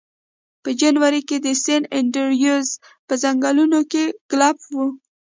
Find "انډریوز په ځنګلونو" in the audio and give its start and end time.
1.97-3.79